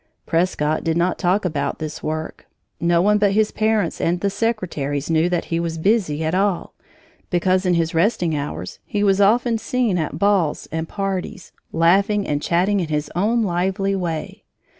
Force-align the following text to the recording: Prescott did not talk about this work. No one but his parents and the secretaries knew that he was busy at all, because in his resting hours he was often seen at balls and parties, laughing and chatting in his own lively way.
Prescott 0.25 0.83
did 0.83 0.97
not 0.97 1.19
talk 1.19 1.45
about 1.45 1.77
this 1.77 2.01
work. 2.01 2.47
No 2.79 3.03
one 3.03 3.19
but 3.19 3.33
his 3.33 3.51
parents 3.51 4.01
and 4.01 4.19
the 4.19 4.31
secretaries 4.31 5.11
knew 5.11 5.29
that 5.29 5.45
he 5.53 5.59
was 5.59 5.77
busy 5.77 6.23
at 6.23 6.33
all, 6.33 6.73
because 7.29 7.67
in 7.67 7.75
his 7.75 7.93
resting 7.93 8.35
hours 8.35 8.79
he 8.83 9.03
was 9.03 9.21
often 9.21 9.59
seen 9.59 9.99
at 9.99 10.17
balls 10.17 10.67
and 10.71 10.89
parties, 10.89 11.51
laughing 11.71 12.25
and 12.27 12.41
chatting 12.41 12.79
in 12.79 12.87
his 12.87 13.11
own 13.15 13.43
lively 13.43 13.95
way. 13.95 14.43